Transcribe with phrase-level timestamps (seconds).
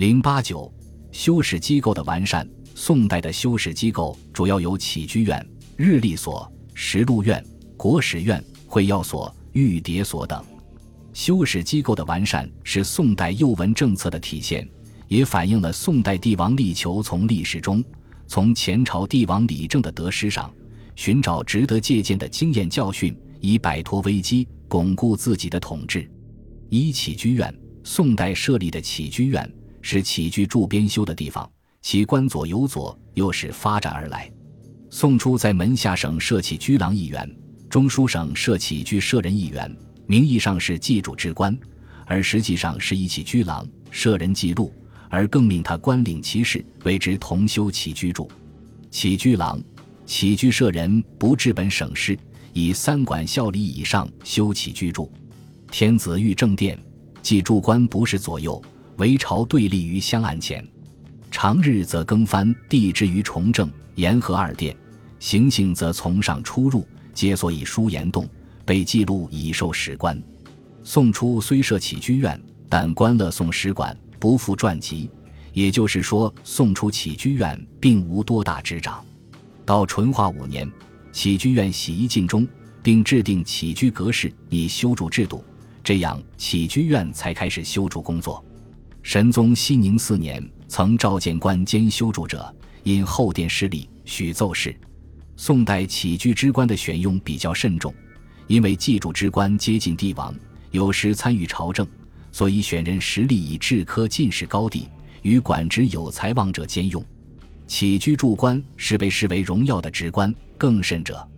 [0.00, 0.72] 零八九，
[1.12, 2.48] 修史机构的完善。
[2.74, 7.44] 宋代的修史机构主要有起居院、日历所、实录院、
[7.76, 10.42] 国史院、会要所、御牒所等。
[11.12, 14.66] 修史机构的完善是宋代幼文政策的体现，
[15.06, 17.84] 也反映了宋代帝王力求从历史中，
[18.26, 20.50] 从前朝帝王理政的得失上，
[20.96, 26.10] 寻找值得借鉴的经验教训，以摆脱危机，巩固自己的统治。
[26.70, 27.54] 一起居院，
[27.84, 29.46] 宋代设立的起居院
[29.82, 31.48] 是起居住编修的地方。
[31.82, 34.30] 其官左右左又是发展而来。
[34.90, 37.28] 宋初在门下省设起居郎一员，
[37.68, 39.74] 中书省设起居舍人一员，
[40.06, 41.56] 名义上是记主之官，
[42.06, 44.74] 而实际上是一起居郎、舍人记录，
[45.08, 48.30] 而更命他官领其事，为之同修起居注。
[48.90, 49.62] 起居郎、
[50.04, 52.18] 起居舍人不治本省事，
[52.52, 55.10] 以三管效力以上修起居注。
[55.70, 56.76] 天子御正殿，
[57.22, 58.60] 记注官不是左右，
[59.00, 60.62] 为朝对立于香案前。
[61.30, 64.74] 长日则更翻地之于重正、沿河二殿；
[65.18, 68.28] 行刑则从上出入，皆所以书言动，
[68.62, 70.22] 被记录以授史官。
[70.84, 75.10] 宋初虽设起居院，但官乐宋史馆，不复传籍。
[75.54, 79.02] 也就是说，宋初起居院并无多大执掌。
[79.64, 80.70] 到淳化五年，
[81.10, 82.46] 起居院洗衣尽忠，
[82.82, 85.42] 并制定起居格式以修筑制度，
[85.82, 88.44] 这样起居院才开始修筑工作。
[89.02, 90.42] 神宗熙宁四年。
[90.68, 94.72] 曾召见官兼修筑者，因后殿失利，许奏事。
[95.36, 97.92] 宋代起居之官的选用比较慎重，
[98.46, 100.32] 因为祭筑之官接近帝王，
[100.70, 101.84] 有时参与朝政，
[102.30, 104.86] 所以选人实力以治科进士高第，
[105.22, 107.04] 与管职有才望者兼用。
[107.66, 111.28] 起居筑官是被视为荣耀的职官，更甚者，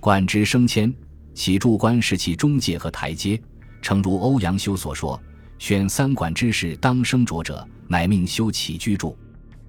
[0.00, 0.90] 管职升迁，
[1.34, 3.38] 起筑官是其中介和台阶。
[3.82, 5.20] 诚如欧阳修所说。
[5.60, 9.14] 选三管之士当生着者，乃命修起居注。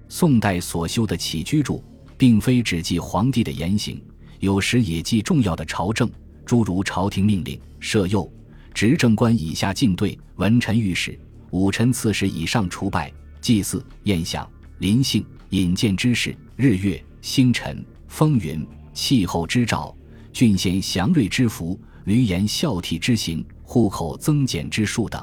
[0.08, 1.84] 宋代所修的起居注，
[2.16, 4.02] 并非只记皇帝的言行，
[4.40, 6.10] 有时也记重要的朝政，
[6.46, 8.26] 诸如朝廷命令、赦宥、
[8.72, 11.16] 执政官以下进对、文臣御史、
[11.50, 19.94] 武臣刺史以上除败、祭祀、宴享、临幸、引荐之事、日月星辰、风云、气候之兆、
[20.32, 25.22] 郡县祥瑞之福、闾阎孝悌之行、户口增减之数等。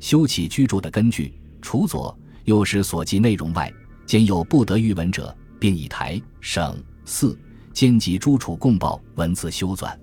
[0.00, 3.72] 修起居住的根据，除左右时所记内容外，
[4.06, 7.38] 兼有不得预文者，并以台、省、寺、
[7.72, 9.94] 兼及诸处共报文字修纂。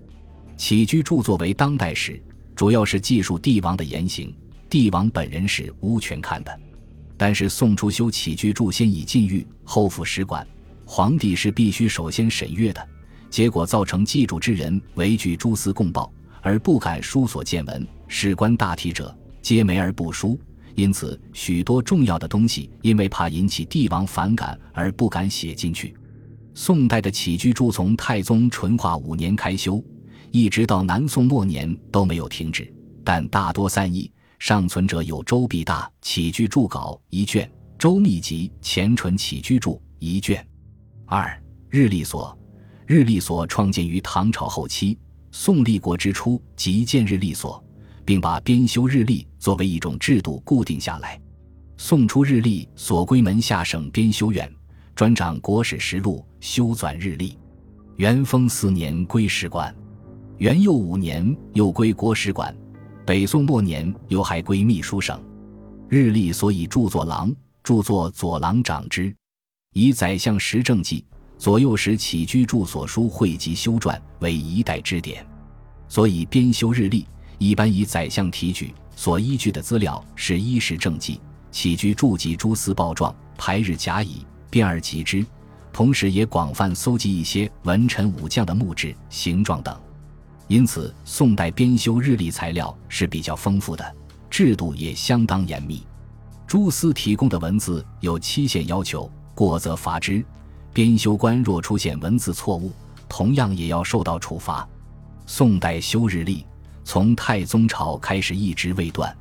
[0.57, 2.21] 起居著作为当代史，
[2.55, 4.33] 主要是记述帝王的言行，
[4.69, 6.59] 帝王本人是无权看的。
[7.17, 10.45] 但是宋初修起居注，先以禁欲，后附史馆，
[10.85, 12.87] 皇帝是必须首先审阅的。
[13.29, 19.13] 结果造成记注之人畏惧诸司共报，而不敢书所见闻，史官大体者。
[19.45, 20.39] 皆没而不书，
[20.73, 25.95] 因此许多重要的东西，因为怕引起帝王反感而不敢写进去。
[26.55, 29.85] 宋代的起居注从太宗淳化五年开修，
[30.31, 32.73] 一直到南宋末年都没有停止，
[33.03, 34.11] 但大多散佚。
[34.39, 37.45] 尚存者有《周必大起居注稿》一卷，
[37.77, 40.43] 《周密集前淳起居注》一卷。
[41.05, 41.39] 二
[41.69, 42.35] 日历所，
[42.87, 44.97] 日历所创建于唐朝后期，
[45.31, 47.63] 宋立国之初即建日历所。
[48.05, 51.19] 并把编修日历作为一种制度固定下来。
[51.77, 54.49] 宋初日历所归门下省编修院，
[54.95, 57.37] 专掌国史实录，修纂日历。
[57.97, 59.75] 元丰四年归史馆，
[60.37, 62.55] 元佑五年又归国史馆。
[63.05, 65.21] 北宋末年又还归秘书省。
[65.89, 67.33] 日历所以著作郎，
[67.63, 69.13] 著作左郎掌之，
[69.73, 71.05] 以宰相时政记、
[71.37, 75.25] 左右时起居注所书汇集修撰，为一代之典。
[75.87, 77.05] 所以编修日历。
[77.37, 81.19] 一般以宰相提举，所依据的资料是衣食政绩、
[81.51, 85.25] 起居注记、诸司报状、排日甲乙，编而集之。
[85.73, 89.77] 同时，也广泛搜集一些文臣武将的墓志、形状等。
[90.47, 93.95] 因此，宋代编修日历材料是比较丰富的，
[94.29, 95.85] 制度也相当严密。
[96.47, 100.23] 诸司提供的文字有期限要求，过则罚之。
[100.71, 102.71] 编修官若出现文字错误，
[103.09, 104.65] 同样也要受到处罚。
[105.25, 106.45] 宋代修日历。
[106.85, 109.13] 从太宗朝开始一直未断，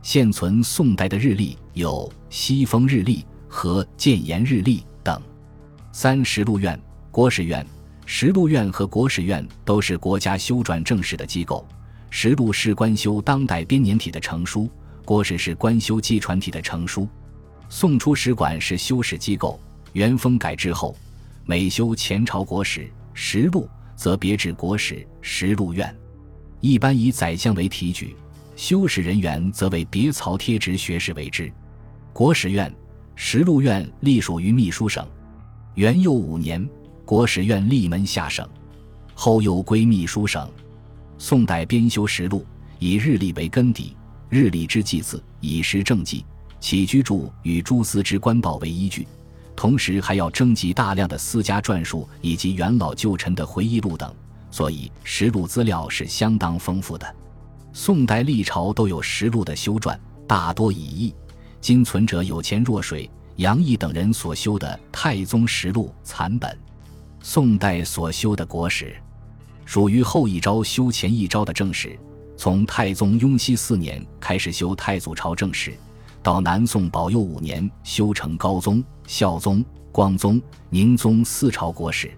[0.00, 3.16] 现存宋代的日历有《西风日历》
[3.48, 5.20] 和《建炎日历》等。
[5.90, 6.80] 三实录院、
[7.10, 7.66] 国史院、
[8.06, 11.66] 实录院和国史院都是国家修撰正史的机构。
[12.10, 14.70] 实录是官修当代编年体的成书，
[15.04, 17.08] 国史是官修纪传体的成书。
[17.68, 19.58] 宋初史馆是修史机构，
[19.94, 20.96] 元丰改制后，
[21.44, 25.92] 每修前朝国史实录，则别置国史实录院。
[26.60, 28.14] 一般以宰相为提举，
[28.54, 31.50] 修史人员则为别曹贴职学士为之。
[32.12, 32.72] 国史院、
[33.14, 35.06] 实录院隶属于秘书省。
[35.74, 36.68] 元佑五年，
[37.04, 38.46] 国史院立门下省，
[39.14, 40.48] 后又归秘书省。
[41.16, 42.44] 宋代编修实录，
[42.78, 43.96] 以日历为根底，
[44.28, 46.24] 日历之记字以时政纪、
[46.60, 49.06] 起居注与诸司之官报为依据，
[49.56, 54.14] 同时还要征集大量的私家传述以及元老旧臣的回忆录等，
[54.50, 57.16] 所以实录资料是相当丰富的。
[57.72, 61.14] 宋代历朝都有实录的修撰，大多已佚，
[61.60, 63.10] 今存者有钱若水。
[63.36, 66.58] 杨毅等人所修的《太宗实录》残本，
[67.22, 68.94] 宋代所修的国史，
[69.64, 71.98] 属于后一朝修前一朝的正史。
[72.36, 75.72] 从太宗雍熙四年开始修太祖朝正史，
[76.22, 80.38] 到南宋保佑五年修成高宗、孝宗、光宗、
[80.68, 82.10] 宁宗四朝国史，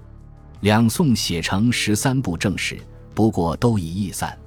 [0.63, 2.81] 两宋写成十三部正史，
[3.17, 4.39] 不过都已易散。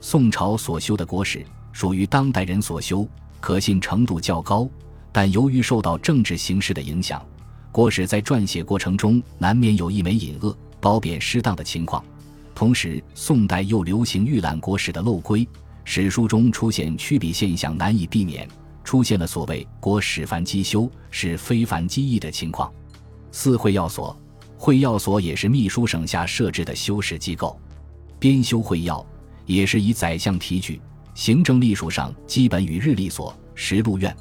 [0.00, 3.06] 宋朝所修的国史，属于当代人所修，
[3.40, 4.68] 可信程度较高。
[5.12, 7.24] 但由于受到政治形势的影响，
[7.70, 12.04] 国史在撰写过程中难免有一枚隐恶、褒贬失当的情况。
[12.56, 15.46] 同时，宋代又流行预览国史的漏规，
[15.84, 18.48] 史书中出现曲笔现象难以避免，
[18.82, 22.68] 出现了所谓“国史繁机修，是非凡机易”的情况。
[23.30, 24.16] 四会要所，
[24.64, 27.58] 会要所也是秘书省下设置的修史机构，
[28.20, 29.04] 编修会要
[29.44, 30.80] 也是以宰相提举，
[31.16, 34.16] 行政隶属上基本与日历所、实录院。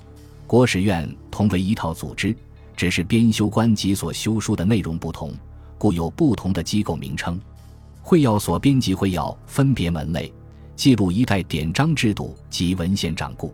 [0.48, 2.36] 国史院同为一套组织，
[2.76, 5.32] 只是编修官及所修书的内容不同，
[5.78, 7.40] 故有不同的机构名称。
[8.02, 10.34] 会要所编辑会要分别门类，
[10.76, 13.54] 记录一代典章制度及文献掌故，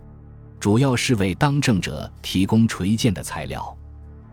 [0.57, 3.78] 主要是为当政者提供垂鉴的材料。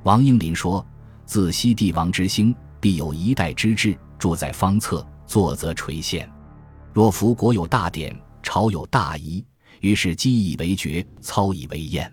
[0.04, 0.86] 王英林说
[1.26, 6.28] ：“自西帝王之兴，必有一代之志，著在方册，作则垂宪。
[6.92, 9.44] 若夫国有大典，朝有大仪，
[9.80, 12.12] 于是积以为决，操以为验。”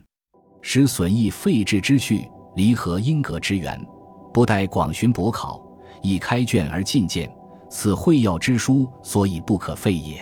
[0.63, 3.83] 使损益废置之序，离合因格之源，
[4.31, 5.61] 不待广寻博考，
[6.03, 7.31] 以开卷而进见，
[7.69, 10.21] 此会要之书，所以不可废也。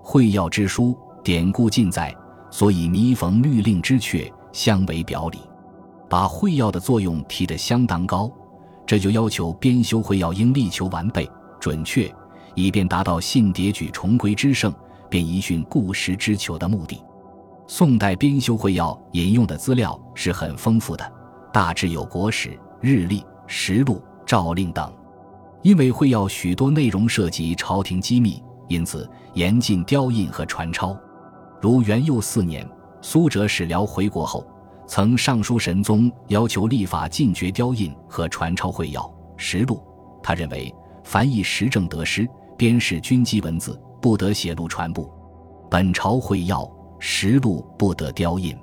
[0.00, 2.14] 会要之书，典故尽在，
[2.50, 5.38] 所以弥缝律令之阙，相为表里，
[6.08, 8.30] 把会要的作用提得相当高。
[8.86, 11.28] 这就要求编修会要应力求完备
[11.58, 12.12] 准确，
[12.54, 14.72] 以便达到信迭举重归之胜，
[15.08, 17.02] 便遗训故实之求的目的。
[17.66, 21.12] 宋代编修会要引用的资料是很丰富的，
[21.50, 24.92] 大致有国史、日历、实录、诏令等。
[25.62, 30.94] 因为会要许多内容涉及朝廷机密，因此严禁雕印和传抄。
[31.58, 32.68] 如元佑四年，
[33.00, 34.46] 苏辙使辽回国后，
[34.86, 39.82] 曾上书神宗，要求立法禁绝雕印和传抄会要、实录。
[40.22, 45.10] 他认为，凡以时政得失、编饰军机文字，不得写录传布。
[45.70, 46.70] 本朝会要。
[47.06, 48.56] 实录不得雕印，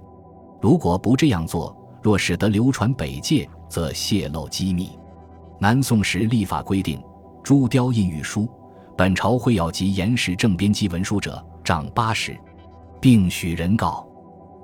[0.59, 4.97] 如果不这样做，若使得流传北界，则泄露机密。
[5.59, 6.99] 南宋时立法规定，
[7.43, 8.49] 诸雕印御书，
[8.97, 12.35] 本朝会要及严实正编辑文书者，杖八十，
[12.99, 14.03] 并许人告；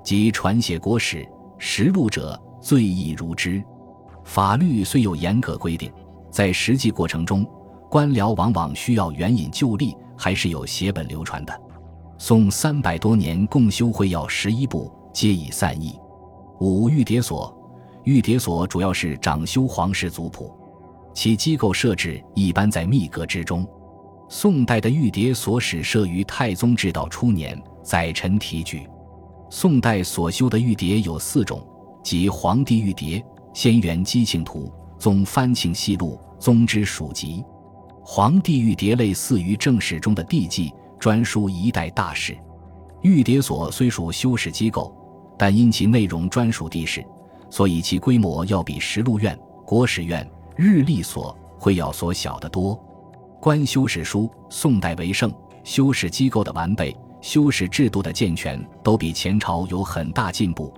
[0.02, 1.24] 即传写国史、
[1.58, 3.62] 实录者，罪亦如之。
[4.24, 5.92] 法律虽有严格规定，
[6.30, 7.46] 在实际过程中，
[7.90, 11.60] 官僚往往需要援引旧例，还是有写本流传的。
[12.18, 15.98] 宋三百多年共修会要十一部，皆已散佚。
[16.60, 17.56] 五玉牒所，
[18.04, 20.52] 玉牒所主要是掌修皇室族谱，
[21.14, 23.66] 其机构设置一般在密阁之中。
[24.28, 28.86] 宋代的玉牒所始设于太宗至道初年，载臣提举。
[29.50, 31.66] 宋代所修的玉牒有四种，
[32.02, 33.22] 即皇帝玉牒、
[33.54, 37.44] 仙元姬庆图、宗藩庆系录、宗之属集。
[38.02, 40.72] 皇帝玉牒类似于正史中的帝纪。
[40.98, 42.36] 专书一代大事，
[43.02, 44.92] 玉牒所虽属修史机构，
[45.38, 47.06] 但因其内容专属帝室，
[47.48, 52.74] 所以其规模要比实录院、国史院、日历所、会要所小得多。
[53.40, 60.72] 观修史书，宋代为盛，修史机构的完备、修史制度的健全，都比前朝有很大进步。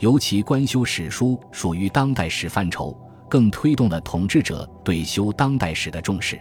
[0.00, 2.96] 尤其官修史书属于当代史范畴，
[3.28, 6.38] 更推动了统治者对修当代史的重视。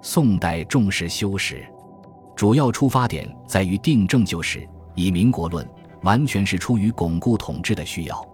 [0.00, 1.64] 宋代重视修史。
[2.36, 5.68] 主要出发点在于定正旧史，以民国论，
[6.02, 8.28] 完全是出于巩固统治的需要。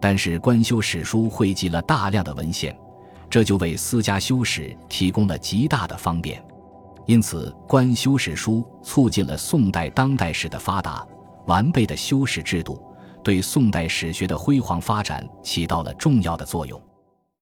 [0.00, 2.76] 但是官修史书汇集了大量的文献，
[3.30, 6.42] 这就为私家修史提供了极大的方便。
[7.06, 11.06] 因此，官修史书促进了宋代当代史的发达。
[11.46, 12.84] 完备的修史制度
[13.22, 16.80] 对宋代史学的辉煌发展起到了重要的作用。